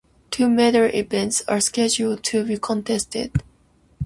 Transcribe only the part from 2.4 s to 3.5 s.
be contested.